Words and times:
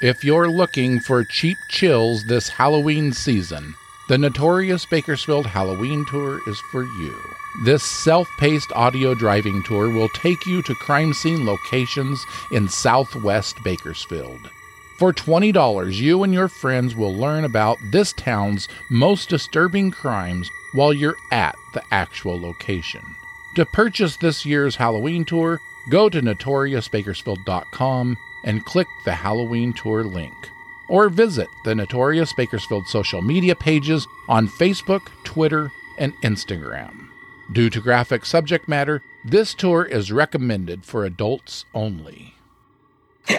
If 0.00 0.22
you're 0.22 0.48
looking 0.48 1.00
for 1.00 1.24
cheap 1.24 1.58
chills 1.68 2.24
this 2.24 2.48
Halloween 2.48 3.12
season, 3.12 3.74
the 4.08 4.16
Notorious 4.16 4.86
Bakersfield 4.86 5.44
Halloween 5.44 6.06
Tour 6.08 6.38
is 6.48 6.60
for 6.70 6.84
you. 6.84 7.20
This 7.64 7.82
self 7.82 8.28
paced 8.38 8.70
audio 8.76 9.14
driving 9.16 9.60
tour 9.64 9.90
will 9.90 10.08
take 10.10 10.46
you 10.46 10.62
to 10.62 10.74
crime 10.76 11.12
scene 11.12 11.44
locations 11.44 12.24
in 12.52 12.68
southwest 12.68 13.56
Bakersfield. 13.64 14.48
For 14.98 15.12
$20, 15.12 15.94
you 15.94 16.22
and 16.22 16.32
your 16.32 16.48
friends 16.48 16.94
will 16.94 17.16
learn 17.16 17.44
about 17.44 17.78
this 17.90 18.12
town's 18.12 18.68
most 18.90 19.28
disturbing 19.28 19.90
crimes 19.90 20.48
while 20.72 20.92
you're 20.92 21.16
at 21.32 21.56
the 21.74 21.82
actual 21.90 22.40
location. 22.40 23.02
To 23.56 23.66
purchase 23.66 24.16
this 24.16 24.46
year's 24.46 24.76
Halloween 24.76 25.24
tour, 25.24 25.60
go 25.90 26.08
to 26.08 26.20
notoriousbakersfield.com 26.20 28.16
and 28.44 28.64
click 28.64 28.86
the 29.04 29.14
Halloween 29.14 29.72
tour 29.72 30.04
link. 30.04 30.34
Or 30.88 31.08
visit 31.08 31.48
the 31.64 31.74
Notorious 31.74 32.32
Bakersfield 32.32 32.86
social 32.86 33.20
media 33.20 33.54
pages 33.54 34.06
on 34.28 34.48
Facebook, 34.48 35.08
Twitter, 35.22 35.70
and 35.98 36.14
Instagram. 36.22 37.08
Due 37.52 37.68
to 37.70 37.80
graphic 37.80 38.24
subject 38.24 38.68
matter, 38.68 39.02
this 39.24 39.54
tour 39.54 39.84
is 39.84 40.12
recommended 40.12 40.84
for 40.84 41.04
adults 41.04 41.64
only. 41.74 42.34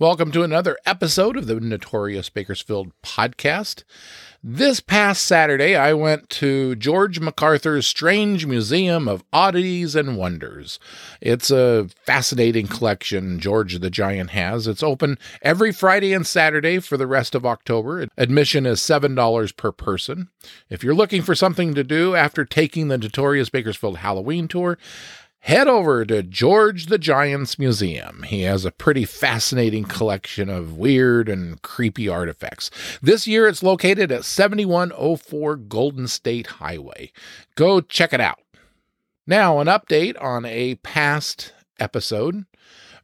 Welcome 0.00 0.32
to 0.32 0.42
another 0.42 0.78
episode 0.86 1.36
of 1.36 1.46
the 1.46 1.60
Notorious 1.60 2.30
Bakersfield 2.30 2.90
podcast. 3.02 3.84
This 4.42 4.80
past 4.80 5.26
Saturday, 5.26 5.76
I 5.76 5.92
went 5.92 6.30
to 6.30 6.74
George 6.76 7.20
MacArthur's 7.20 7.86
Strange 7.86 8.46
Museum 8.46 9.06
of 9.06 9.22
Oddities 9.30 9.94
and 9.94 10.16
Wonders. 10.16 10.78
It's 11.20 11.50
a 11.50 11.88
fascinating 12.06 12.66
collection 12.66 13.40
George 13.40 13.78
the 13.78 13.90
Giant 13.90 14.30
has. 14.30 14.66
It's 14.66 14.82
open 14.82 15.18
every 15.42 15.70
Friday 15.70 16.14
and 16.14 16.26
Saturday 16.26 16.78
for 16.78 16.96
the 16.96 17.06
rest 17.06 17.34
of 17.34 17.44
October. 17.44 18.06
Admission 18.16 18.64
is 18.64 18.80
$7 18.80 19.56
per 19.58 19.70
person. 19.70 20.30
If 20.70 20.82
you're 20.82 20.94
looking 20.94 21.20
for 21.20 21.34
something 21.34 21.74
to 21.74 21.84
do 21.84 22.16
after 22.16 22.46
taking 22.46 22.88
the 22.88 22.96
Notorious 22.96 23.50
Bakersfield 23.50 23.98
Halloween 23.98 24.48
tour, 24.48 24.78
head 25.40 25.68
over 25.68 26.04
to 26.04 26.22
George 26.22 26.86
the 26.86 26.98
Giant's 26.98 27.58
Museum. 27.58 28.22
He 28.24 28.42
has 28.42 28.64
a 28.64 28.70
pretty 28.70 29.04
fascinating 29.04 29.84
collection 29.84 30.48
of 30.48 30.76
weird 30.76 31.28
and 31.28 31.60
creepy 31.62 32.08
artifacts. 32.08 32.70
This 33.02 33.26
year 33.26 33.46
it's 33.46 33.62
located 33.62 34.12
at 34.12 34.24
7104 34.24 35.56
Golden 35.56 36.06
State 36.06 36.46
Highway. 36.46 37.12
Go 37.54 37.80
check 37.80 38.12
it 38.12 38.20
out. 38.20 38.40
Now, 39.26 39.60
an 39.60 39.66
update 39.66 40.20
on 40.20 40.44
a 40.44 40.74
past 40.76 41.52
episode. 41.78 42.46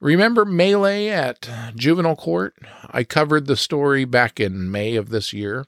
Remember 0.00 0.44
Melee 0.44 1.08
at 1.08 1.48
Juvenile 1.74 2.16
Court? 2.16 2.54
I 2.90 3.04
covered 3.04 3.46
the 3.46 3.56
story 3.56 4.04
back 4.04 4.38
in 4.38 4.70
May 4.70 4.96
of 4.96 5.08
this 5.08 5.32
year. 5.32 5.64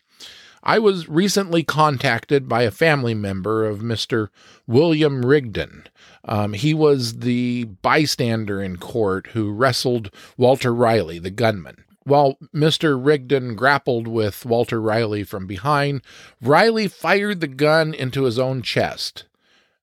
I 0.62 0.78
was 0.78 1.08
recently 1.08 1.62
contacted 1.62 2.48
by 2.48 2.62
a 2.62 2.70
family 2.70 3.14
member 3.14 3.64
of 3.64 3.78
Mr. 3.78 4.28
William 4.66 5.24
Rigdon. 5.24 5.84
Um, 6.28 6.52
he 6.52 6.74
was 6.74 7.20
the 7.20 7.64
bystander 7.64 8.62
in 8.62 8.76
court 8.76 9.28
who 9.28 9.50
wrestled 9.50 10.14
Walter 10.36 10.74
Riley, 10.74 11.18
the 11.18 11.30
gunman. 11.30 11.84
While 12.04 12.38
Mr. 12.54 12.98
Rigdon 13.02 13.54
grappled 13.54 14.06
with 14.06 14.44
Walter 14.44 14.80
Riley 14.80 15.24
from 15.24 15.46
behind, 15.46 16.02
Riley 16.40 16.86
fired 16.86 17.40
the 17.40 17.48
gun 17.48 17.94
into 17.94 18.24
his 18.24 18.38
own 18.38 18.60
chest. 18.60 19.24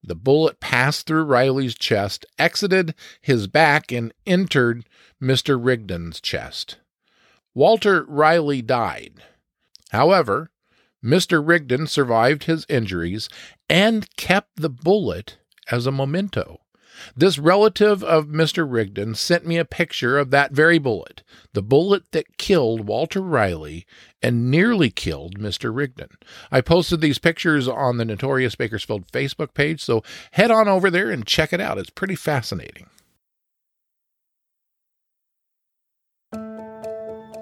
The 0.03 0.15
bullet 0.15 0.59
passed 0.59 1.07
through 1.07 1.23
Riley's 1.23 1.73
chest, 1.73 2.27
exited 2.37 2.93
his 3.21 3.47
back, 3.47 3.91
and 3.91 4.13
entered 4.27 4.85
Mr. 5.21 5.59
Rigdon's 5.63 6.21
chest. 6.21 6.77
Walter 7.55 8.03
Riley 8.03 8.61
died. 8.61 9.13
However, 9.89 10.51
Mr. 11.03 11.45
Rigdon 11.45 11.87
survived 11.87 12.43
his 12.43 12.65
injuries 12.69 13.29
and 13.67 14.15
kept 14.15 14.57
the 14.57 14.69
bullet 14.69 15.37
as 15.71 15.85
a 15.85 15.91
memento. 15.91 16.61
This 17.15 17.37
relative 17.37 18.03
of 18.03 18.27
Mr. 18.27 18.65
Rigdon 18.69 19.15
sent 19.15 19.45
me 19.45 19.57
a 19.57 19.65
picture 19.65 20.17
of 20.17 20.31
that 20.31 20.53
very 20.53 20.77
bullet, 20.77 21.23
the 21.53 21.61
bullet 21.61 22.11
that 22.11 22.37
killed 22.37 22.87
Walter 22.87 23.21
Riley 23.21 23.85
and 24.21 24.49
nearly 24.49 24.89
killed 24.89 25.37
Mr. 25.37 25.75
Rigdon. 25.75 26.09
I 26.51 26.61
posted 26.61 27.01
these 27.01 27.19
pictures 27.19 27.67
on 27.67 27.97
the 27.97 28.05
Notorious 28.05 28.55
Bakersfield 28.55 29.11
Facebook 29.11 29.53
page, 29.53 29.83
so 29.83 30.03
head 30.31 30.51
on 30.51 30.67
over 30.67 30.89
there 30.89 31.11
and 31.11 31.25
check 31.25 31.51
it 31.51 31.61
out. 31.61 31.77
It's 31.77 31.89
pretty 31.89 32.15
fascinating. 32.15 32.87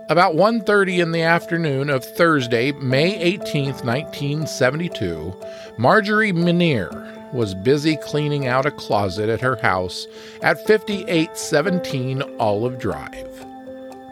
About 0.10 0.36
1:30 0.36 1.00
in 1.00 1.12
the 1.12 1.22
afternoon 1.22 1.90
of 1.90 2.04
Thursday, 2.04 2.74
May 2.74 3.18
18th, 3.18 3.86
1972, 3.86 5.34
Marjorie 5.78 6.34
Minier 6.34 7.23
was 7.34 7.56
busy 7.56 7.98
cleaning 7.98 8.48
out 8.48 8.66
a 8.66 8.72
closet 8.72 9.30
at 9.30 9.42
her 9.42 9.56
house 9.58 10.08
at 10.42 10.66
5817 10.68 12.22
Olive 12.40 12.80
Drive. 12.80 13.46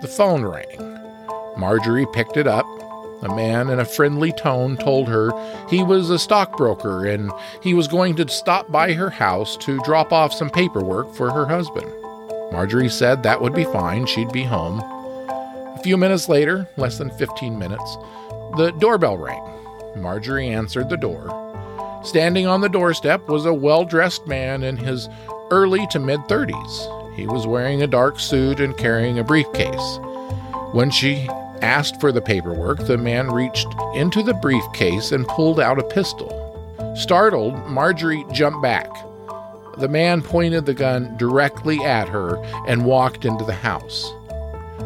The 0.01 0.07
phone 0.07 0.43
rang. 0.43 0.99
Marjorie 1.57 2.07
picked 2.13 2.37
it 2.37 2.47
up. 2.47 2.65
A 3.23 3.35
man 3.35 3.69
in 3.69 3.79
a 3.79 3.85
friendly 3.85 4.31
tone 4.31 4.77
told 4.77 5.07
her 5.07 5.31
he 5.69 5.83
was 5.83 6.09
a 6.09 6.17
stockbroker 6.17 7.05
and 7.05 7.31
he 7.61 7.75
was 7.75 7.87
going 7.87 8.15
to 8.15 8.27
stop 8.27 8.71
by 8.71 8.93
her 8.93 9.11
house 9.11 9.55
to 9.57 9.79
drop 9.81 10.11
off 10.11 10.33
some 10.33 10.49
paperwork 10.49 11.13
for 11.13 11.29
her 11.31 11.45
husband. 11.45 11.91
Marjorie 12.51 12.89
said 12.89 13.21
that 13.21 13.41
would 13.41 13.53
be 13.53 13.63
fine, 13.65 14.07
she'd 14.07 14.31
be 14.31 14.43
home. 14.43 14.79
A 14.79 15.79
few 15.83 15.97
minutes 15.97 16.27
later, 16.27 16.67
less 16.77 16.97
than 16.97 17.11
15 17.11 17.59
minutes, 17.59 17.97
the 18.57 18.73
doorbell 18.79 19.17
rang. 19.17 19.41
Marjorie 19.95 20.49
answered 20.49 20.89
the 20.89 20.97
door. 20.97 21.40
Standing 22.03 22.47
on 22.47 22.61
the 22.61 22.69
doorstep 22.69 23.27
was 23.29 23.45
a 23.45 23.53
well 23.53 23.85
dressed 23.85 24.25
man 24.25 24.63
in 24.63 24.75
his 24.75 25.07
early 25.51 25.85
to 25.91 25.99
mid 25.99 26.19
30s. 26.21 27.15
He 27.15 27.27
was 27.27 27.45
wearing 27.45 27.83
a 27.83 27.87
dark 27.87 28.19
suit 28.19 28.59
and 28.59 28.75
carrying 28.75 29.19
a 29.19 29.23
briefcase. 29.23 29.99
When 30.71 30.89
she 30.89 31.27
asked 31.61 32.01
for 32.01 32.11
the 32.11 32.21
paperwork, 32.21 32.87
the 32.87 32.97
man 32.97 33.29
reached 33.29 33.67
into 33.93 34.23
the 34.23 34.33
briefcase 34.33 35.11
and 35.11 35.27
pulled 35.27 35.59
out 35.59 35.77
a 35.77 35.83
pistol. 35.83 36.37
Startled, 36.95 37.55
Marjorie 37.67 38.25
jumped 38.31 38.63
back. 38.63 38.89
The 39.77 39.87
man 39.87 40.23
pointed 40.23 40.65
the 40.65 40.73
gun 40.73 41.15
directly 41.17 41.83
at 41.83 42.09
her 42.09 42.37
and 42.67 42.85
walked 42.85 43.25
into 43.25 43.45
the 43.45 43.53
house. 43.53 44.11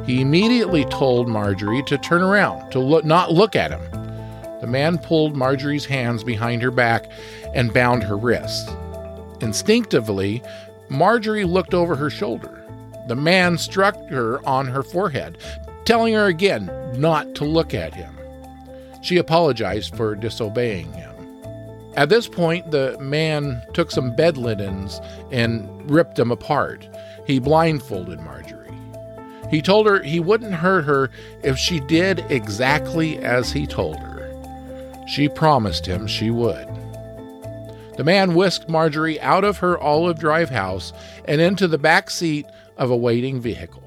He 0.06 0.22
immediately 0.22 0.84
told 0.86 1.30
Marjorie 1.30 1.84
to 1.84 1.98
turn 1.98 2.22
around, 2.22 2.72
to 2.72 3.02
not 3.04 3.32
look 3.32 3.56
at 3.56 3.72
him. 3.72 4.05
The 4.62 4.68
man 4.68 4.98
pulled 4.98 5.36
Marjorie's 5.36 5.86
hands 5.86 6.24
behind 6.24 6.62
her 6.62 6.72
back 6.72 7.12
and 7.54 7.74
bound 7.74 8.04
her 8.04 8.18
wrists. 8.18 8.70
Instinctively, 9.42 10.42
Marjorie 10.90 11.44
looked 11.44 11.74
over 11.74 11.96
her 11.96 12.10
shoulder. 12.10 12.64
The 13.08 13.16
man 13.16 13.58
struck 13.58 13.96
her 14.10 14.46
on 14.48 14.68
her 14.68 14.82
forehead, 14.84 15.38
telling 15.84 16.14
her 16.14 16.26
again 16.26 16.72
not 16.96 17.36
to 17.36 17.46
look 17.46 17.74
at 17.74 17.94
him. 17.94 18.18
She 19.02 19.18
apologized 19.18 19.96
for 19.96 20.16
disobeying 20.16 20.92
him. 20.94 21.14
At 21.96 22.10
this 22.10 22.28
point, 22.28 22.72
the 22.72 22.98
man 23.00 23.62
took 23.74 23.92
some 23.92 24.16
bed 24.16 24.38
linens 24.38 25.00
and 25.32 25.90
ripped 25.90 26.16
them 26.16 26.32
apart. 26.32 26.88
He 27.26 27.40
blindfolded 27.40 28.20
Marjorie. 28.20 28.66
He 29.50 29.62
told 29.62 29.88
her 29.88 30.02
he 30.02 30.20
wouldn't 30.20 30.56
hurt 30.56 30.86
her 30.86 31.10
if 31.44 31.58
she 31.58 31.80
did 31.80 32.26
exactly 32.30 33.20
as 33.20 33.52
he 33.52 33.68
told 33.68 34.00
her. 34.00 34.15
She 35.06 35.30
promised 35.30 35.86
him 35.86 36.08
she 36.08 36.30
would. 36.32 36.68
The 37.98 38.04
man 38.04 38.36
whisked 38.36 38.68
Marjorie 38.68 39.22
out 39.22 39.44
of 39.44 39.60
her 39.60 39.78
Olive 39.78 40.20
Drive 40.20 40.50
house 40.50 40.92
and 41.26 41.40
into 41.40 41.68
the 41.68 41.78
back 41.78 42.10
seat 42.10 42.46
of 42.78 42.92
a 42.92 42.98
waiting 42.98 43.40
vehicle. 43.40 43.84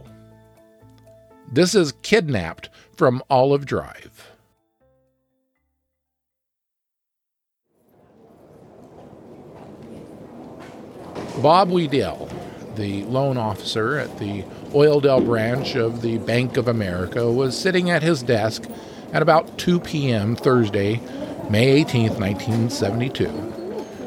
This 1.52 1.74
is 1.74 1.92
Kidnapped 2.02 2.70
from 2.96 3.22
Olive 3.28 3.66
Drive. 3.66 4.30
Bob 11.42 11.70
Wedell, 11.70 12.28
the 12.74 13.04
loan 13.04 13.36
officer 13.36 13.96
at 13.96 14.18
the 14.18 14.42
Oildale 14.72 15.24
branch 15.24 15.76
of 15.76 16.02
the 16.02 16.18
Bank 16.18 16.56
of 16.56 16.66
America, 16.66 17.30
was 17.30 17.56
sitting 17.56 17.90
at 17.90 18.02
his 18.02 18.22
desk 18.22 18.64
at 19.12 19.22
about 19.22 19.58
2 19.58 19.80
p.m. 19.80 20.36
Thursday, 20.36 21.00
May 21.50 21.68
18, 21.68 22.14
1972. 22.14 23.58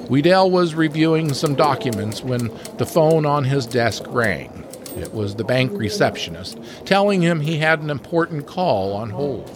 Wedell 0.09 0.51
was 0.51 0.75
reviewing 0.75 1.33
some 1.33 1.55
documents 1.55 2.21
when 2.21 2.51
the 2.77 2.85
phone 2.85 3.25
on 3.25 3.45
his 3.45 3.65
desk 3.65 4.03
rang. 4.07 4.65
It 4.97 5.13
was 5.13 5.35
the 5.35 5.45
bank 5.45 5.71
receptionist 5.73 6.59
telling 6.85 7.21
him 7.21 7.39
he 7.39 7.57
had 7.57 7.79
an 7.79 7.89
important 7.89 8.45
call 8.45 8.93
on 8.93 9.11
hold. 9.11 9.49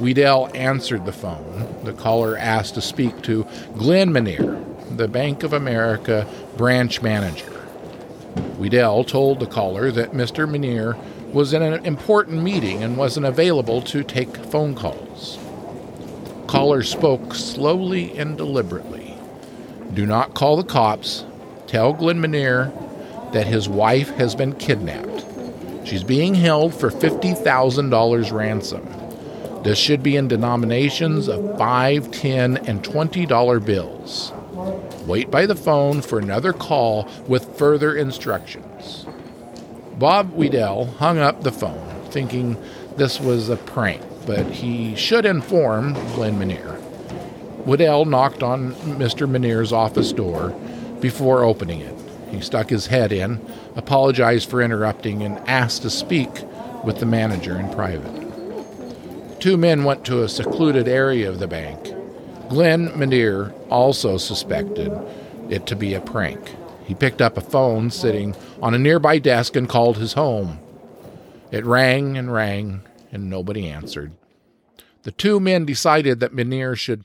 Wedell 0.00 0.50
answered 0.54 1.06
the 1.06 1.12
phone. 1.12 1.84
The 1.84 1.92
caller 1.92 2.36
asked 2.36 2.74
to 2.74 2.80
speak 2.80 3.22
to 3.22 3.46
Glenn 3.76 4.12
Menier, 4.12 4.60
the 4.90 5.06
Bank 5.06 5.44
of 5.44 5.52
America 5.52 6.26
branch 6.56 7.00
manager. 7.00 7.52
Wedell 8.58 9.04
told 9.04 9.38
the 9.38 9.46
caller 9.46 9.92
that 9.92 10.12
Mr. 10.12 10.50
Menier 10.50 10.96
was 11.34 11.52
in 11.52 11.62
an 11.62 11.84
important 11.84 12.42
meeting 12.42 12.84
and 12.84 12.96
wasn't 12.96 13.26
available 13.26 13.82
to 13.82 14.04
take 14.04 14.36
phone 14.36 14.74
calls. 14.74 15.36
Caller 16.46 16.84
spoke 16.84 17.34
slowly 17.34 18.16
and 18.16 18.36
deliberately. 18.36 19.16
Do 19.92 20.06
not 20.06 20.34
call 20.34 20.56
the 20.56 20.62
cops. 20.62 21.24
Tell 21.66 21.92
Glenn 21.92 22.20
Menier 22.20 22.72
that 23.32 23.48
his 23.48 23.68
wife 23.68 24.10
has 24.10 24.36
been 24.36 24.54
kidnapped. 24.54 25.26
She's 25.84 26.04
being 26.04 26.36
held 26.36 26.72
for 26.72 26.88
$50,000 26.88 28.32
ransom. 28.32 28.88
This 29.64 29.78
should 29.78 30.04
be 30.04 30.14
in 30.14 30.28
denominations 30.28 31.26
of 31.26 31.58
5, 31.58 32.12
10, 32.12 32.58
and 32.58 32.84
$20 32.84 33.64
bills. 33.64 34.32
Wait 35.06 35.30
by 35.32 35.46
the 35.46 35.56
phone 35.56 36.00
for 36.00 36.20
another 36.20 36.52
call 36.52 37.08
with 37.26 37.58
further 37.58 37.96
instructions. 37.96 38.73
Bob 39.98 40.32
Wedell 40.34 40.86
hung 40.98 41.18
up 41.18 41.42
the 41.42 41.52
phone, 41.52 42.02
thinking 42.10 42.56
this 42.96 43.20
was 43.20 43.48
a 43.48 43.56
prank, 43.56 44.02
but 44.26 44.46
he 44.46 44.94
should 44.96 45.24
inform 45.24 45.94
Glenn 46.14 46.38
Menier. 46.38 46.80
Wedell 47.64 48.04
knocked 48.04 48.42
on 48.42 48.74
Mr. 48.74 49.28
Menier's 49.28 49.72
office 49.72 50.12
door 50.12 50.50
before 51.00 51.44
opening 51.44 51.80
it. 51.80 51.94
He 52.30 52.40
stuck 52.40 52.68
his 52.68 52.88
head 52.88 53.12
in, 53.12 53.40
apologized 53.76 54.50
for 54.50 54.60
interrupting, 54.60 55.22
and 55.22 55.38
asked 55.48 55.82
to 55.82 55.90
speak 55.90 56.30
with 56.82 56.98
the 56.98 57.06
manager 57.06 57.58
in 57.58 57.70
private. 57.70 59.40
Two 59.40 59.56
men 59.56 59.84
went 59.84 60.04
to 60.06 60.22
a 60.22 60.28
secluded 60.28 60.88
area 60.88 61.28
of 61.28 61.38
the 61.38 61.46
bank. 61.46 61.94
Glenn 62.48 62.90
Menier 62.98 63.52
also 63.70 64.16
suspected 64.18 64.92
it 65.48 65.66
to 65.66 65.76
be 65.76 65.94
a 65.94 66.00
prank. 66.00 66.54
He 66.84 66.94
picked 66.94 67.22
up 67.22 67.36
a 67.36 67.40
phone 67.40 67.90
sitting 67.90 68.34
on 68.62 68.74
a 68.74 68.78
nearby 68.78 69.18
desk 69.18 69.56
and 69.56 69.68
called 69.68 69.96
his 69.96 70.12
home. 70.12 70.58
It 71.50 71.64
rang 71.64 72.16
and 72.18 72.32
rang, 72.32 72.82
and 73.10 73.30
nobody 73.30 73.68
answered. 73.68 74.12
The 75.02 75.12
two 75.12 75.40
men 75.40 75.64
decided 75.64 76.20
that 76.20 76.34
Menier 76.34 76.76
should 76.76 77.04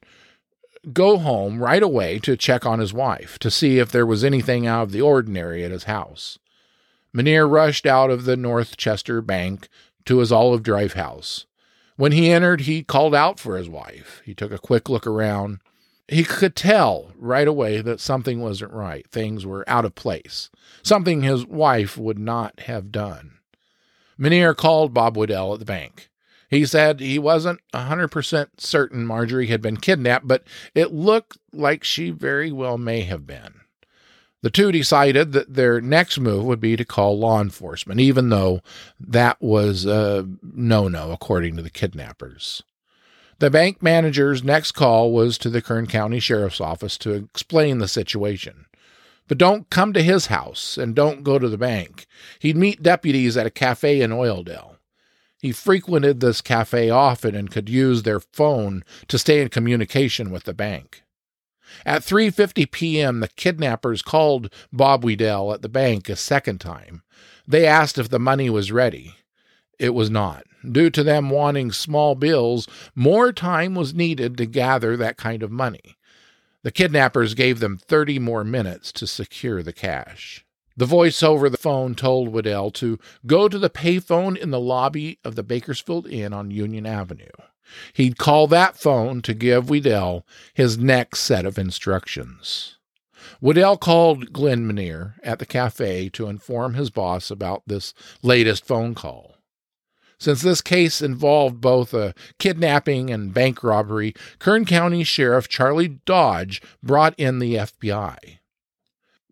go 0.94 1.18
home 1.18 1.62
right 1.62 1.84
away 1.84 2.20
to 2.20 2.38
check 2.38 2.66
on 2.66 2.80
his 2.80 2.94
wife 2.94 3.38
to 3.40 3.52
see 3.52 3.80
if 3.80 3.92
there 3.92 4.06
was 4.06 4.24
anything 4.24 4.66
out 4.66 4.84
of 4.84 4.92
the 4.92 5.02
ordinary 5.02 5.64
at 5.64 5.72
his 5.72 5.84
house. 5.84 6.40
Menier 7.14 7.48
rushed 7.48 7.86
out 7.86 8.10
of 8.10 8.26
the 8.26 8.38
Northchester 8.38 9.22
Bank 9.22 9.68
to 10.06 10.20
his 10.20 10.32
Olive 10.32 10.64
Drive 10.64 10.94
house. 10.94 11.46
When 11.98 12.12
he 12.14 12.32
entered, 12.32 12.62
he 12.62 12.84
called 12.84 13.14
out 13.14 13.40
for 13.40 13.58
his 13.58 13.68
wife. 13.68 14.22
He 14.26 14.34
took 14.34 14.52
a 14.54 14.58
quick 14.58 14.88
look 14.88 15.06
around. 15.06 15.60
He 16.10 16.24
could 16.24 16.56
tell 16.56 17.12
right 17.18 17.48
away 17.48 17.82
that 17.82 18.00
something 18.00 18.42
wasn't 18.42 18.74
right. 18.74 19.08
Things 19.12 19.46
were 19.46 19.68
out 19.68 19.86
of 19.86 19.94
place, 19.94 20.50
something 20.82 21.22
his 21.22 21.46
wife 21.46 21.98
would 21.98 22.18
not 22.18 22.62
have 22.62 22.92
done. 22.92 23.38
Menier 24.18 24.54
called 24.54 24.94
Bob 24.94 25.16
Wedell 25.16 25.54
at 25.54 25.60
the 25.60 25.66
bank. 25.66 26.10
He 26.50 26.66
said 26.66 27.00
he 27.00 27.20
wasn't 27.20 27.60
a 27.74 27.86
100% 27.86 28.48
certain 28.58 29.06
Marjorie 29.06 29.48
had 29.48 29.62
been 29.62 29.78
kidnapped, 29.78 30.28
but 30.28 30.44
it 30.74 30.92
looked 30.92 31.38
like 31.54 31.84
she 31.84 32.10
very 32.10 32.52
well 32.52 32.78
may 32.78 33.02
have 33.02 33.28
been. 33.28 33.62
The 34.42 34.50
two 34.50 34.72
decided 34.72 35.34
that 35.34 35.54
their 35.54 35.80
next 35.80 36.18
move 36.18 36.46
would 36.46 36.60
be 36.60 36.76
to 36.76 36.86
call 36.86 37.20
law 37.20 37.40
enforcement, 37.42 38.00
even 38.00 38.30
though 38.30 38.62
that 39.00 39.40
was 39.42 39.86
a 39.86 40.28
no 40.42 40.88
no, 40.88 41.12
according 41.12 41.56
to 41.58 41.62
the 41.62 41.70
kidnappers. 41.70 42.64
The 43.40 43.50
bank 43.50 43.82
manager's 43.82 44.44
next 44.44 44.74
call 44.74 45.14
was 45.14 45.38
to 45.38 45.50
the 45.50 45.62
Kern 45.62 45.88
County 45.88 46.20
Sheriff's 46.20 46.60
Office 46.60 46.98
to 47.00 47.14
explain 47.14 47.78
the 47.78 47.88
situation. 47.88 48.66
But 49.30 49.38
don't 49.38 49.70
come 49.70 49.94
to 49.94 50.04
his 50.04 50.26
house 50.26 50.78
and 50.78 50.94
don't 50.94 51.24
go 51.24 51.40
to 51.40 51.48
the 51.48 51.58
bank. 51.58 52.06
He'd 52.40 52.58
meet 52.58 52.84
deputies 52.84 53.38
at 53.38 53.46
a 53.46 53.52
cafe 53.52 54.02
in 54.02 54.12
Oildale. 54.12 54.76
He 55.42 55.54
frequented 55.54 56.20
this 56.20 56.42
cafe 56.42 56.90
often 56.90 57.34
and 57.34 57.50
could 57.50 57.70
use 57.70 58.04
their 58.04 58.20
phone 58.20 58.84
to 59.08 59.18
stay 59.18 59.42
in 59.42 59.48
communication 59.48 60.32
with 60.32 60.44
the 60.44 60.54
bank. 60.54 61.04
At 61.86 62.02
3:50 62.02 62.70
p.m., 62.70 63.22
the 63.22 63.30
kidnappers 63.30 64.02
called 64.02 64.52
Bob 64.74 65.06
Wedell 65.06 65.54
at 65.54 65.62
the 65.62 65.70
bank 65.70 66.10
a 66.10 66.18
second 66.18 66.60
time. 66.60 67.04
They 67.48 67.66
asked 67.66 67.98
if 67.98 68.10
the 68.10 68.20
money 68.20 68.50
was 68.50 68.72
ready. 68.72 69.16
It 69.80 69.94
was 69.94 70.10
not. 70.10 70.44
Due 70.70 70.90
to 70.90 71.04
them 71.04 71.30
wanting 71.30 71.72
small 71.72 72.16
bills, 72.16 72.68
more 72.94 73.32
time 73.32 73.76
was 73.76 73.94
needed 73.94 74.38
to 74.38 74.46
gather 74.46 74.98
that 74.98 75.18
kind 75.18 75.42
of 75.42 75.52
money. 75.52 75.96
The 76.64 76.72
kidnappers 76.72 77.34
gave 77.34 77.62
them 77.62 77.78
30 77.78 78.20
more 78.20 78.44
minutes 78.44 78.92
to 78.94 79.08
secure 79.08 79.64
the 79.64 79.72
cash. 79.72 80.46
The 80.76 80.86
voice 80.86 81.24
over 81.24 81.50
the 81.50 81.58
phone 81.58 81.96
told 81.96 82.30
Wedell 82.30 82.72
to 82.72 83.00
go 83.26 83.48
to 83.48 83.58
the 83.58 83.70
payphone 83.70 84.38
in 84.38 84.52
the 84.52 84.60
lobby 84.60 85.20
of 85.24 85.36
the 85.36 85.44
Bakersfield 85.44 86.08
Inn 86.08 86.34
on 86.34 86.52
Union 86.52 86.86
Avenue. 86.86 87.32
He'd 87.94 88.18
call 88.18 88.48
that 88.48 88.78
phone 88.78 89.22
to 89.22 89.34
give 89.34 89.70
Wedell 89.70 90.26
his 90.54 90.78
next 90.78 91.20
set 91.20 91.46
of 91.46 91.58
instructions. 91.58 92.78
Wedell 93.42 93.78
called 93.78 94.34
Glenn 94.34 94.68
Menier 94.68 95.16
at 95.24 95.40
the 95.40 95.46
cafe 95.46 96.10
to 96.10 96.28
inform 96.28 96.74
his 96.74 96.90
boss 96.90 97.32
about 97.32 97.64
this 97.68 97.94
latest 98.22 98.66
phone 98.66 98.96
call. 98.96 99.36
Since 100.20 100.42
this 100.42 100.62
case 100.62 101.02
involved 101.02 101.62
both 101.62 101.94
a 101.94 102.14
kidnapping 102.40 103.10
and 103.10 103.34
bank 103.34 103.64
robbery, 103.64 104.14
Kern 104.38 104.66
County 104.66 105.04
Sheriff 105.06 105.48
Charlie 105.48 106.00
Dodge 106.06 106.62
brought 106.84 107.18
in 107.18 107.40
the 107.40 107.56
FBI. 107.56 108.40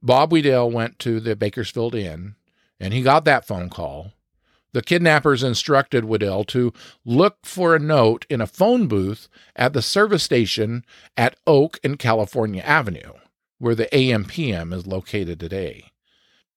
Bob 0.02 0.32
Wedell 0.32 0.72
went 0.72 0.98
to 1.00 1.20
the 1.20 1.36
Bakersfield 1.36 1.94
Inn 1.94 2.36
and 2.80 2.94
he 2.94 3.02
got 3.02 3.26
that 3.26 3.46
phone 3.46 3.70
call. 3.70 4.14
The 4.72 4.82
kidnappers 4.82 5.44
instructed 5.44 6.06
Wedell 6.06 6.46
to 6.48 6.72
look 7.04 7.38
for 7.44 7.76
a 7.76 7.80
note 7.80 8.26
in 8.30 8.42
a 8.42 8.48
phone 8.48 8.88
booth 8.88 9.28
at 9.56 9.74
the 9.74 9.82
service 9.82 10.24
station 10.24 10.86
at 11.18 11.36
Oak 11.48 11.80
and 11.84 11.98
California 11.98 12.62
Avenue, 12.62 13.14
where 13.58 13.76
the 13.76 13.88
AMPM 13.88 14.74
is 14.74 14.86
located 14.86 15.40
today. 15.40 15.92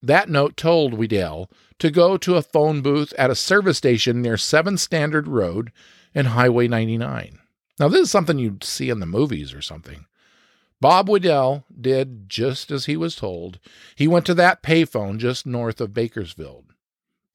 That 0.02 0.30
note 0.30 0.56
told 0.56 0.94
Wedell 0.94 1.50
to 1.78 1.90
go 1.90 2.16
to 2.16 2.36
a 2.36 2.42
phone 2.42 2.80
booth 2.80 3.12
at 3.18 3.30
a 3.30 3.34
service 3.34 3.78
station 3.78 4.22
near 4.22 4.36
7 4.36 4.78
Standard 4.78 5.28
Road 5.28 5.72
and 6.14 6.28
Highway 6.28 6.68
99. 6.68 7.38
Now, 7.78 7.88
this 7.88 8.02
is 8.02 8.10
something 8.10 8.38
you'd 8.38 8.64
see 8.64 8.90
in 8.90 9.00
the 9.00 9.06
movies 9.06 9.52
or 9.52 9.62
something. 9.62 10.06
Bob 10.80 11.08
Wedell 11.08 11.64
did 11.78 12.28
just 12.28 12.70
as 12.70 12.86
he 12.86 12.96
was 12.96 13.14
told. 13.14 13.58
He 13.94 14.08
went 14.08 14.24
to 14.26 14.34
that 14.34 14.62
payphone 14.62 15.18
just 15.18 15.44
north 15.46 15.80
of 15.80 15.92
Bakersfield. 15.92 16.64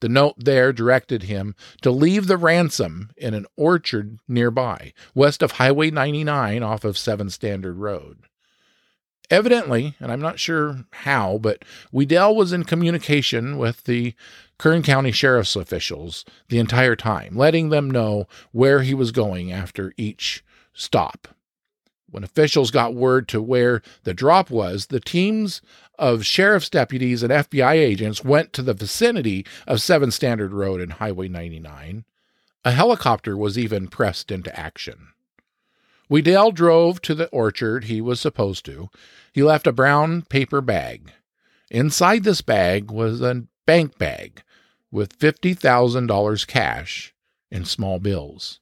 The 0.02 0.10
note 0.10 0.36
there 0.38 0.74
directed 0.74 1.24
him 1.24 1.56
to 1.82 1.92
leave 1.92 2.28
the 2.28 2.38
ransom 2.38 3.12
in 3.16 3.34
an 3.34 3.46
orchard 3.56 4.20
nearby, 4.28 4.94
west 5.14 5.42
of 5.42 5.54
Highway 5.54 5.92
99 5.92 6.64
off 6.64 6.84
of 6.84 6.98
7 6.98 7.30
Standard 7.30 7.78
Road. 7.78 8.24
Evidently, 9.32 9.96
and 10.00 10.12
I'm 10.12 10.22
not 10.22 10.39
sure 10.39 10.86
how, 10.91 11.39
but 11.39 11.65
Wedell 11.91 12.36
was 12.36 12.53
in 12.53 12.63
communication 12.63 13.58
with 13.58 13.86
the 13.86 14.13
Kern 14.58 14.84
County 14.84 15.12
Sheriff's 15.12 15.55
officials 15.55 16.25
the 16.50 16.60
entire 16.60 16.96
time, 16.96 17.36
letting 17.36 17.70
them 17.70 17.89
know 17.89 18.27
where 18.51 18.82
he 18.82 18.94
was 18.94 19.12
going 19.12 19.51
after 19.51 19.94
each 19.98 20.44
stop. 20.74 21.27
When 22.10 22.24
officials 22.24 22.72
got 22.72 22.94
word 22.94 23.27
to 23.29 23.41
where 23.41 23.82
the 24.03 24.13
drop 24.13 24.50
was, 24.50 24.86
the 24.86 25.00
teams 25.00 25.62
of 26.00 26.25
sheriff's 26.25 26.70
deputies 26.70 27.24
and 27.24 27.32
FBI 27.32 27.74
agents 27.74 28.24
went 28.24 28.53
to 28.53 28.62
the 28.62 28.74
vicinity 28.74 29.46
of 29.67 29.82
7 29.82 30.12
Standard 30.12 30.53
Road 30.53 30.79
and 30.79 30.94
Highway 30.94 31.27
99. 31.27 32.05
A 32.63 32.72
helicopter 32.72 33.36
was 33.36 33.58
even 33.58 33.88
pressed 33.88 34.32
into 34.32 34.58
action. 34.58 35.10
Wedell 36.10 36.52
drove 36.52 37.02
to 37.02 37.16
the 37.16 37.28
orchard 37.28 37.86
he 37.86 38.02
was 38.02 38.20
supposed 38.20 38.66
to. 38.66 38.90
He 39.34 39.44
left 39.44 39.68
a 39.68 39.72
brown 39.72 40.24
paper 40.24 40.62
bag. 40.62 41.12
Inside 41.72 42.24
this 42.24 42.42
bag 42.42 42.92
was 42.92 43.22
a 43.22 43.44
bank 43.66 43.98
bag 43.98 44.44
with 44.92 45.18
$50,000 45.18 46.48
cash 46.48 47.14
in 47.52 47.66
small 47.66 48.00
bills. 48.00 48.60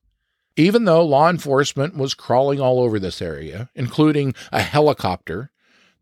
Even 0.56 0.86
though 0.86 1.06
law 1.06 1.30
enforcement 1.30 1.98
was 1.98 2.14
crawling 2.14 2.60
all 2.60 2.80
over 2.80 3.00
this 3.00 3.22
area, 3.22 3.70
including 3.76 4.34
a 4.52 4.62
helicopter, 4.62 5.52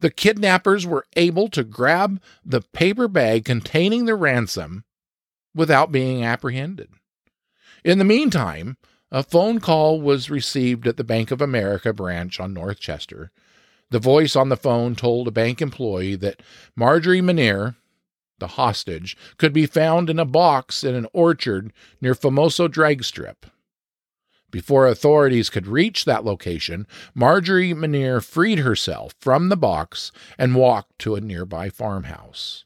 the 0.01 0.10
kidnappers 0.10 0.86
were 0.86 1.05
able 1.15 1.48
to 1.50 1.63
grab 1.63 2.21
the 2.43 2.62
paper 2.62 3.07
bag 3.07 3.45
containing 3.45 4.05
the 4.05 4.15
ransom 4.15 4.83
without 5.55 5.91
being 5.91 6.24
apprehended. 6.24 6.89
In 7.83 7.98
the 7.98 8.05
meantime, 8.05 8.77
a 9.11 9.23
phone 9.23 9.59
call 9.59 9.99
was 9.99 10.29
received 10.29 10.87
at 10.87 10.97
the 10.97 11.03
Bank 11.03 11.31
of 11.31 11.41
America 11.41 11.91
branch 11.91 12.39
on 12.39 12.53
North 12.53 12.79
Chester. 12.79 13.31
The 13.89 13.99
voice 13.99 14.37
on 14.37 14.47
the 14.47 14.55
phone 14.55 14.95
told 14.95 15.27
a 15.27 15.31
bank 15.31 15.61
employee 15.61 16.15
that 16.15 16.41
Marjorie 16.77 17.21
Manier, 17.21 17.75
the 18.39 18.47
hostage, 18.47 19.17
could 19.37 19.51
be 19.51 19.65
found 19.65 20.09
in 20.09 20.17
a 20.17 20.25
box 20.25 20.83
in 20.83 20.95
an 20.95 21.07
orchard 21.11 21.73
near 21.99 22.15
Famoso 22.15 22.71
Drag 22.71 23.03
Strip. 23.03 23.45
Before 24.49 24.87
authorities 24.87 25.49
could 25.49 25.67
reach 25.67 26.05
that 26.05 26.23
location, 26.23 26.87
Marjorie 27.13 27.73
Manier 27.73 28.23
freed 28.23 28.59
herself 28.59 29.13
from 29.19 29.49
the 29.49 29.57
box 29.57 30.11
and 30.37 30.55
walked 30.55 30.99
to 30.99 31.15
a 31.15 31.21
nearby 31.21 31.69
farmhouse. 31.69 32.65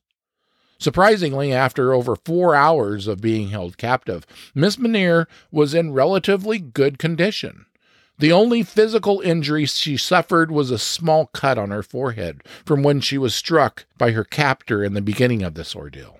Surprisingly, 0.85 1.51
after 1.51 1.95
over 1.95 2.15
four 2.15 2.53
hours 2.53 3.07
of 3.07 3.19
being 3.19 3.49
held 3.49 3.75
captive, 3.75 4.23
Miss 4.53 4.77
Manier 4.77 5.25
was 5.49 5.73
in 5.73 5.93
relatively 5.93 6.59
good 6.59 6.99
condition. 6.99 7.65
The 8.19 8.31
only 8.31 8.61
physical 8.61 9.19
injury 9.21 9.65
she 9.65 9.97
suffered 9.97 10.51
was 10.51 10.69
a 10.69 10.77
small 10.77 11.25
cut 11.25 11.57
on 11.57 11.71
her 11.71 11.81
forehead 11.81 12.43
from 12.67 12.83
when 12.83 13.01
she 13.01 13.17
was 13.17 13.33
struck 13.33 13.87
by 13.97 14.11
her 14.11 14.23
captor 14.23 14.83
in 14.83 14.93
the 14.93 15.01
beginning 15.01 15.41
of 15.41 15.55
this 15.55 15.75
ordeal. 15.75 16.19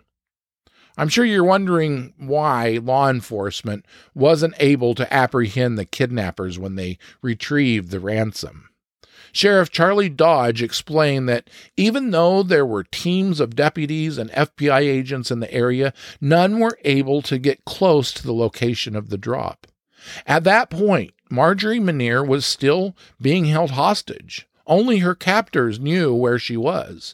I'm 0.97 1.09
sure 1.09 1.25
you're 1.25 1.43
wondering 1.43 2.15
why 2.17 2.79
law 2.81 3.07
enforcement 3.07 3.85
wasn't 4.15 4.55
able 4.59 4.95
to 4.95 5.13
apprehend 5.13 5.77
the 5.77 5.85
kidnappers 5.85 6.57
when 6.57 6.73
they 6.73 6.97
retrieved 7.21 7.91
the 7.91 7.99
ransom. 7.99 8.69
Sheriff 9.35 9.69
Charlie 9.69 10.07
Dodge 10.07 10.63
explained 10.63 11.27
that 11.27 11.49
even 11.75 12.11
though 12.11 12.41
there 12.41 12.65
were 12.65 12.85
teams 12.85 13.41
of 13.41 13.53
deputies 13.53 14.17
and 14.17 14.31
FBI 14.31 14.79
agents 14.79 15.29
in 15.29 15.41
the 15.41 15.53
area, 15.53 15.93
none 16.21 16.57
were 16.57 16.79
able 16.85 17.21
to 17.23 17.37
get 17.37 17.65
close 17.65 18.13
to 18.13 18.23
the 18.23 18.33
location 18.33 18.95
of 18.95 19.09
the 19.09 19.17
drop. 19.17 19.67
At 20.25 20.45
that 20.45 20.69
point, 20.69 21.13
Marjorie 21.29 21.81
Manier 21.81 22.25
was 22.25 22.45
still 22.45 22.95
being 23.19 23.43
held 23.43 23.71
hostage. 23.71 24.47
Only 24.65 24.99
her 24.99 25.15
captors 25.15 25.81
knew 25.81 26.13
where 26.13 26.39
she 26.39 26.55
was. 26.55 27.13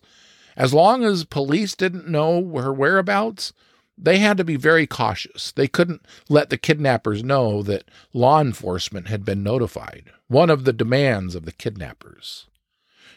As 0.55 0.75
long 0.75 1.03
as 1.03 1.23
police 1.23 1.75
didn't 1.75 2.07
know 2.07 2.47
her 2.55 2.71
whereabouts, 2.71 3.51
they 3.97 4.17
had 4.19 4.37
to 4.37 4.43
be 4.43 4.55
very 4.55 4.87
cautious. 4.87 5.51
They 5.51 5.67
couldn't 5.67 6.05
let 6.29 6.49
the 6.49 6.57
kidnappers 6.57 7.23
know 7.23 7.61
that 7.63 7.89
law 8.13 8.41
enforcement 8.41 9.07
had 9.07 9.23
been 9.23 9.43
notified, 9.43 10.11
one 10.27 10.49
of 10.49 10.63
the 10.63 10.73
demands 10.73 11.35
of 11.35 11.45
the 11.45 11.51
kidnappers. 11.51 12.47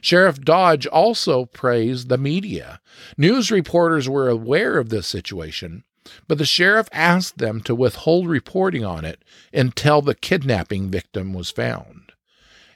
Sheriff 0.00 0.38
Dodge 0.40 0.86
also 0.86 1.46
praised 1.46 2.08
the 2.08 2.18
media. 2.18 2.80
News 3.16 3.50
reporters 3.50 4.06
were 4.08 4.28
aware 4.28 4.76
of 4.76 4.90
this 4.90 5.06
situation, 5.06 5.84
but 6.28 6.36
the 6.36 6.44
sheriff 6.44 6.88
asked 6.92 7.38
them 7.38 7.62
to 7.62 7.74
withhold 7.74 8.28
reporting 8.28 8.84
on 8.84 9.06
it 9.06 9.24
until 9.52 10.02
the 10.02 10.14
kidnapping 10.14 10.90
victim 10.90 11.32
was 11.32 11.50
found. 11.50 12.12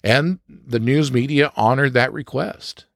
And 0.03 0.39
the 0.49 0.81
news 0.81 1.13
media 1.13 1.53
honored 1.55 1.93
that 1.93 2.13
request. 2.13 2.87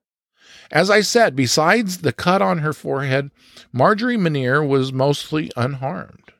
As 0.72 0.88
I 0.88 1.02
said, 1.02 1.36
besides 1.36 1.98
the 1.98 2.14
cut 2.14 2.40
on 2.40 2.58
her 2.58 2.72
forehead, 2.72 3.30
Marjorie 3.72 4.16
Manier 4.16 4.66
was 4.66 4.90
mostly 4.90 5.50
unharmed. 5.54 6.32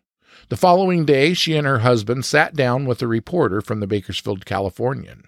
The 0.49 0.57
following 0.57 1.05
day, 1.05 1.35
she 1.35 1.55
and 1.55 1.67
her 1.67 1.81
husband 1.81 2.25
sat 2.25 2.55
down 2.55 2.87
with 2.87 3.03
a 3.03 3.07
reporter 3.07 3.61
from 3.61 3.81
the 3.81 3.87
Bakersfield 3.87 4.47
Californian. 4.47 5.25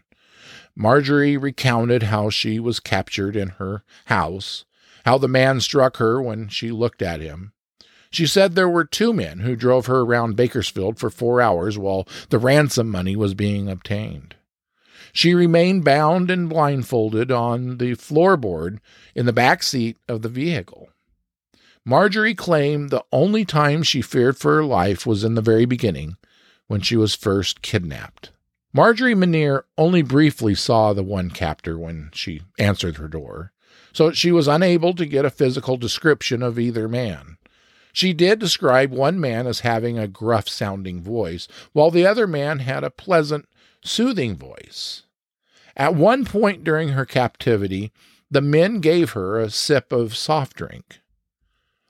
Marjorie 0.75 1.37
recounted 1.37 2.05
how 2.05 2.31
she 2.31 2.59
was 2.59 2.81
captured 2.81 3.37
in 3.37 3.51
her 3.51 3.85
house, 4.07 4.65
how 5.05 5.19
the 5.19 5.29
man 5.29 5.61
struck 5.61 5.99
her 5.99 6.21
when 6.21 6.49
she 6.49 6.71
looked 6.71 7.03
at 7.03 7.21
him. 7.21 7.53
She 8.11 8.27
said 8.27 8.55
there 8.55 8.71
were 8.71 8.87
two 8.87 9.13
men 9.13 9.41
who 9.41 9.55
drove 9.55 9.85
her 9.85 10.01
around 10.01 10.37
Bakersfield 10.37 10.99
for 10.99 11.11
four 11.11 11.43
hours 11.43 11.77
while 11.77 12.09
the 12.31 12.39
ransom 12.39 12.89
money 12.91 13.17
was 13.17 13.35
being 13.35 13.69
obtained. 13.69 14.35
She 15.15 15.33
remained 15.33 15.85
bound 15.85 16.29
and 16.29 16.49
blindfolded 16.49 17.31
on 17.31 17.79
the 17.79 17.93
floorboard 17.93 18.81
in 19.15 19.27
the 19.27 19.33
back 19.33 19.63
seat 19.63 19.97
of 20.09 20.23
the 20.23 20.29
vehicle. 20.29 20.89
Marjorie 21.85 22.35
claimed 22.35 22.91
the 22.91 23.05
only 23.13 23.45
time 23.45 23.85
she 23.85 24.03
feared 24.03 24.37
for 24.37 24.57
her 24.57 24.65
life 24.65 25.07
was 25.07 25.23
in 25.23 25.37
the 25.37 25.41
very 25.41 25.67
beginning, 25.67 26.17
when 26.67 26.81
she 26.81 26.97
was 26.97 27.15
first 27.15 27.63
kidnapped. 27.63 28.33
Marjorie 28.73 29.15
Manier 29.15 29.63
only 29.79 30.03
briefly 30.03 30.53
saw 30.57 30.93
the 30.93 31.05
one 31.05 31.31
captor 31.31 31.79
when 31.79 32.11
she 32.13 32.43
answered 32.59 32.97
her 32.97 33.07
door, 33.07 33.53
so 33.93 34.11
she 34.11 34.33
was 34.33 34.49
unable 34.49 34.95
to 34.95 35.07
get 35.07 35.25
a 35.25 35.31
physical 35.31 35.77
description 35.77 36.43
of 36.43 36.59
either 36.59 36.89
man. 36.89 37.37
She 37.93 38.13
did 38.13 38.41
describe 38.41 38.91
one 38.91 39.21
man 39.21 39.47
as 39.47 39.61
having 39.61 39.97
a 39.97 40.09
gruff 40.09 40.49
sounding 40.49 41.01
voice, 41.01 41.47
while 41.73 41.93
the 41.93 42.05
other 42.05 42.27
man 42.27 42.59
had 42.59 42.83
a 42.83 42.91
pleasant, 42.91 43.47
soothing 43.85 44.35
voice. 44.35 45.04
At 45.77 45.95
one 45.95 46.25
point 46.25 46.65
during 46.65 46.91
her 46.91 47.05
captivity, 47.05 47.93
the 48.31 48.41
men 48.41 48.81
gave 48.81 49.11
her 49.11 49.39
a 49.39 49.51
sip 49.51 49.93
of 49.93 50.17
soft 50.17 50.57
drink. 50.57 51.01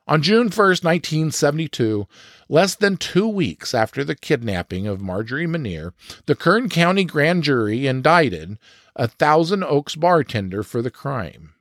On 0.07 0.21
June 0.21 0.51
1st, 0.51 0.85
1972, 0.85 2.07
less 2.51 2.75
than 2.75 2.99
two 2.99 3.27
weeks 3.27 3.73
after 3.73 4.05
the 4.05 4.15
kidnapping 4.15 4.87
of 4.87 5.01
Marjorie 5.01 5.47
Manier, 5.47 5.93
the 6.27 6.35
Kern 6.35 6.69
County 6.69 7.05
grand 7.05 7.43
jury 7.43 7.87
indicted 7.87 8.59
a 8.95 9.09
Thousand 9.09 9.65
Oaks 9.65 9.97
bartender 9.97 10.63
for 10.63 10.83
the 10.83 10.91
crime. 10.91 11.55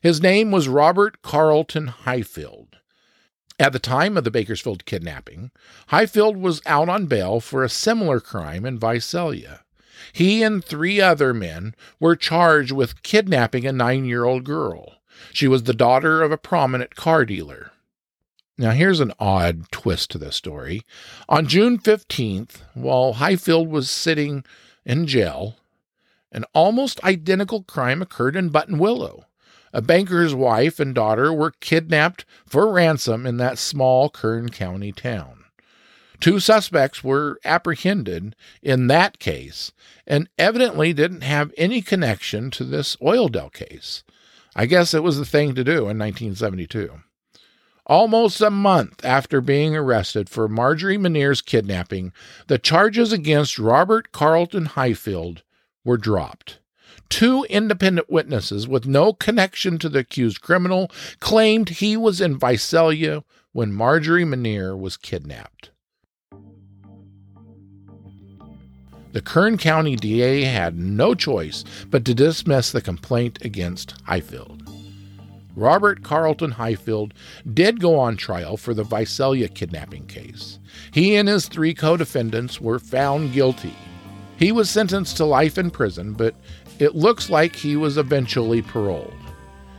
His 0.00 0.22
name 0.22 0.52
was 0.52 0.68
Robert 0.68 1.22
Carlton 1.22 1.88
Highfield. 1.88 2.76
At 3.58 3.72
the 3.72 3.80
time 3.80 4.16
of 4.16 4.22
the 4.22 4.30
Bakersfield 4.30 4.84
kidnapping, 4.84 5.50
Highfield 5.88 6.36
was 6.36 6.62
out 6.66 6.88
on 6.88 7.06
bail 7.06 7.40
for 7.40 7.64
a 7.64 7.68
similar 7.68 8.20
crime 8.20 8.64
in 8.64 8.78
Visalia. 8.78 9.64
He 10.12 10.42
and 10.42 10.64
three 10.64 11.00
other 11.00 11.32
men 11.34 11.74
were 11.98 12.16
charged 12.16 12.72
with 12.72 13.02
kidnapping 13.02 13.66
a 13.66 13.72
nine 13.72 14.04
year 14.04 14.24
old 14.24 14.44
girl. 14.44 14.94
She 15.32 15.48
was 15.48 15.64
the 15.64 15.74
daughter 15.74 16.22
of 16.22 16.32
a 16.32 16.38
prominent 16.38 16.94
car 16.94 17.24
dealer. 17.24 17.72
Now, 18.56 18.72
here's 18.72 19.00
an 19.00 19.12
odd 19.20 19.70
twist 19.70 20.10
to 20.10 20.18
this 20.18 20.34
story. 20.34 20.82
On 21.28 21.46
June 21.46 21.78
15th, 21.78 22.62
while 22.74 23.14
Highfield 23.14 23.68
was 23.68 23.88
sitting 23.88 24.44
in 24.84 25.06
jail, 25.06 25.56
an 26.32 26.44
almost 26.54 27.02
identical 27.04 27.62
crime 27.62 28.02
occurred 28.02 28.34
in 28.34 28.50
Buttonwillow. 28.50 29.24
A 29.72 29.80
banker's 29.80 30.34
wife 30.34 30.80
and 30.80 30.94
daughter 30.94 31.32
were 31.32 31.52
kidnapped 31.60 32.24
for 32.46 32.72
ransom 32.72 33.26
in 33.26 33.36
that 33.36 33.58
small 33.58 34.10
Kern 34.10 34.48
County 34.48 34.92
town. 34.92 35.37
Two 36.20 36.40
suspects 36.40 37.04
were 37.04 37.38
apprehended 37.44 38.34
in 38.62 38.88
that 38.88 39.18
case 39.18 39.72
and 40.06 40.28
evidently 40.36 40.92
didn't 40.92 41.20
have 41.20 41.52
any 41.56 41.80
connection 41.80 42.50
to 42.52 42.64
this 42.64 42.96
Oildale 42.96 43.52
case. 43.52 44.02
I 44.56 44.66
guess 44.66 44.94
it 44.94 45.04
was 45.04 45.18
the 45.18 45.24
thing 45.24 45.54
to 45.54 45.62
do 45.62 45.88
in 45.88 45.98
1972. 45.98 47.00
Almost 47.86 48.40
a 48.40 48.50
month 48.50 49.04
after 49.04 49.40
being 49.40 49.76
arrested 49.76 50.28
for 50.28 50.48
Marjorie 50.48 50.98
Manier's 50.98 51.40
kidnapping, 51.40 52.12
the 52.48 52.58
charges 52.58 53.12
against 53.12 53.58
Robert 53.58 54.12
Carlton 54.12 54.66
Highfield 54.66 55.42
were 55.84 55.96
dropped. 55.96 56.58
Two 57.08 57.44
independent 57.48 58.10
witnesses 58.10 58.68
with 58.68 58.86
no 58.86 59.12
connection 59.12 59.78
to 59.78 59.88
the 59.88 60.00
accused 60.00 60.42
criminal 60.42 60.90
claimed 61.20 61.68
he 61.68 61.96
was 61.96 62.20
in 62.20 62.38
Visalia 62.38 63.24
when 63.52 63.72
Marjorie 63.72 64.24
Manier 64.24 64.78
was 64.78 64.98
kidnapped. 64.98 65.70
The 69.12 69.22
Kern 69.22 69.56
County 69.56 69.96
DA 69.96 70.42
had 70.42 70.78
no 70.78 71.14
choice 71.14 71.64
but 71.90 72.04
to 72.04 72.14
dismiss 72.14 72.72
the 72.72 72.82
complaint 72.82 73.38
against 73.42 73.94
Highfield. 74.02 74.62
Robert 75.56 76.04
Carlton 76.04 76.52
Highfield 76.52 77.14
did 77.52 77.80
go 77.80 77.98
on 77.98 78.16
trial 78.16 78.56
for 78.56 78.74
the 78.74 78.84
Visalia 78.84 79.48
kidnapping 79.48 80.06
case. 80.06 80.58
He 80.92 81.16
and 81.16 81.28
his 81.28 81.48
three 81.48 81.74
co 81.74 81.96
defendants 81.96 82.60
were 82.60 82.78
found 82.78 83.32
guilty. 83.32 83.74
He 84.36 84.52
was 84.52 84.70
sentenced 84.70 85.16
to 85.16 85.24
life 85.24 85.58
in 85.58 85.70
prison, 85.70 86.12
but 86.12 86.36
it 86.78 86.94
looks 86.94 87.28
like 87.28 87.56
he 87.56 87.76
was 87.76 87.96
eventually 87.96 88.62
paroled. 88.62 89.12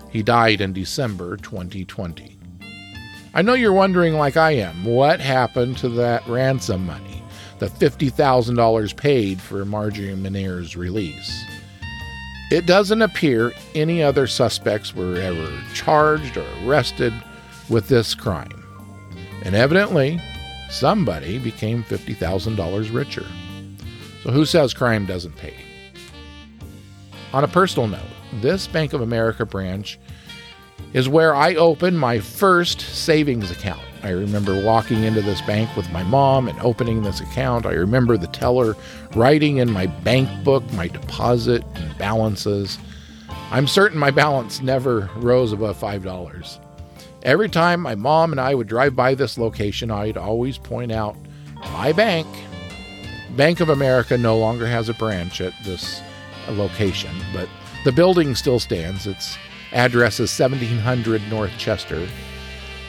He 0.09 0.21
died 0.21 0.59
in 0.59 0.73
December 0.73 1.37
2020. 1.37 2.37
I 3.33 3.41
know 3.41 3.53
you're 3.53 3.71
wondering, 3.71 4.15
like 4.15 4.35
I 4.35 4.51
am, 4.51 4.83
what 4.83 5.21
happened 5.21 5.77
to 5.77 5.89
that 5.89 6.27
ransom 6.27 6.87
money? 6.87 7.08
The 7.59 7.67
$50,000 7.67 8.95
paid 8.95 9.39
for 9.41 9.65
Marjorie 9.65 10.15
Manier's 10.15 10.75
release. 10.75 11.43
It 12.51 12.65
doesn't 12.65 13.01
appear 13.01 13.53
any 13.75 14.01
other 14.01 14.25
suspects 14.25 14.95
were 14.95 15.17
ever 15.17 15.51
charged 15.73 16.37
or 16.37 16.45
arrested 16.65 17.13
with 17.69 17.87
this 17.87 18.15
crime. 18.15 18.65
And 19.43 19.55
evidently, 19.55 20.19
somebody 20.69 21.37
became 21.37 21.83
$50,000 21.83 22.93
richer. 22.93 23.25
So 24.23 24.31
who 24.31 24.45
says 24.45 24.73
crime 24.73 25.05
doesn't 25.05 25.35
pay? 25.35 25.53
On 27.33 27.43
a 27.43 27.47
personal 27.47 27.87
note, 27.87 28.01
this 28.41 28.67
Bank 28.67 28.93
of 28.93 29.01
America 29.01 29.45
branch 29.45 29.99
is 30.93 31.07
where 31.07 31.35
I 31.35 31.55
opened 31.55 31.99
my 31.99 32.19
first 32.19 32.81
savings 32.81 33.51
account. 33.51 33.81
I 34.01 34.11
remember 34.11 34.63
walking 34.63 35.03
into 35.03 35.21
this 35.21 35.41
bank 35.41 35.75
with 35.75 35.91
my 35.91 36.03
mom 36.03 36.47
and 36.47 36.59
opening 36.61 37.03
this 37.03 37.19
account. 37.19 37.65
I 37.65 37.73
remember 37.73 38.15
the 38.15 38.27
teller 38.27 38.75
writing 39.13 39.57
in 39.57 39.71
my 39.71 39.87
bank 39.87 40.29
book 40.43 40.63
my 40.73 40.87
deposit 40.87 41.63
and 41.75 41.97
balances. 41.97 42.79
I'm 43.51 43.67
certain 43.67 43.99
my 43.99 44.11
balance 44.11 44.61
never 44.61 45.09
rose 45.17 45.51
above 45.51 45.79
$5. 45.79 46.59
Every 47.23 47.49
time 47.49 47.81
my 47.81 47.95
mom 47.95 48.31
and 48.31 48.39
I 48.39 48.55
would 48.55 48.67
drive 48.67 48.95
by 48.95 49.15
this 49.15 49.37
location, 49.37 49.91
I'd 49.91 50.17
always 50.17 50.57
point 50.57 50.91
out 50.91 51.17
my 51.73 51.91
bank. 51.91 52.27
Bank 53.35 53.59
of 53.59 53.69
America 53.69 54.17
no 54.17 54.37
longer 54.37 54.65
has 54.65 54.87
a 54.87 54.93
branch 54.93 55.41
at 55.41 55.53
this 55.65 56.01
location, 56.49 57.13
but 57.33 57.49
the 57.83 57.91
building 57.91 58.33
still 58.35 58.59
stands. 58.59 59.05
Its 59.05 59.37
address 59.71 60.19
is 60.19 60.37
1700 60.39 61.21
North 61.29 61.57
Chester, 61.57 62.07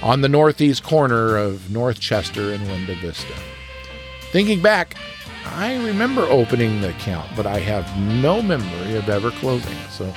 on 0.03 0.21
the 0.21 0.29
northeast 0.29 0.83
corner 0.83 1.37
of 1.37 1.71
North 1.71 2.01
Chester 2.01 2.53
and 2.53 2.67
Linda 2.69 2.95
Vista. 2.97 3.35
Thinking 4.33 4.63
back, 4.63 4.97
I 5.45 5.77
remember 5.85 6.23
opening 6.23 6.81
the 6.81 6.91
account, 6.91 7.31
but 7.37 7.47
I 7.47 7.59
have 7.61 7.85
no 7.99 8.41
memory 8.41 8.97
of 8.97 9.09
ever 9.09 9.31
closing 9.31 9.73
it. 9.73 9.91
So 9.91 10.13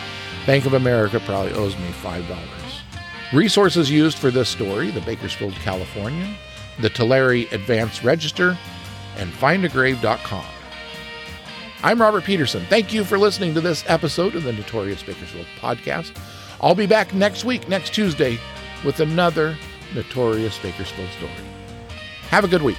Bank 0.46 0.65
of 0.65 0.74
America 0.74 1.20
probably 1.22 1.53
owes 1.53 1.77
me 1.77 1.89
$5. 2.01 3.34
Resources 3.34 3.89
used 3.89 4.17
for 4.17 4.29
this 4.29 4.50
story 4.50 4.91
the 4.91 5.01
Bakersfield 5.01 5.53
Californian, 5.53 6.36
the 6.79 6.89
Tulare 6.89 7.48
Advanced 7.51 8.03
Register, 8.03 8.58
and 9.17 9.32
findagrave.com. 9.34 10.46
I'm 11.82 12.01
Robert 12.01 12.24
Peterson. 12.24 12.65
Thank 12.70 12.93
you 12.93 13.03
for 13.03 13.17
listening 13.17 13.53
to 13.55 13.62
this 13.62 13.84
episode 13.88 14.36
of 14.36 14.43
the 14.43 14.53
Notorious 14.53 15.03
Bakersfield 15.03 15.48
podcast. 15.60 16.15
I'll 16.62 16.75
be 16.75 16.86
back 16.86 17.13
next 17.13 17.45
week, 17.45 17.67
next 17.67 17.93
Tuesday, 17.93 18.39
with 18.86 19.00
another 19.00 19.57
Notorious 19.93 20.57
Bakersfield 20.60 21.10
story. 21.12 21.31
Have 22.29 22.43
a 22.43 22.48
good 22.48 22.62
week. 22.62 22.77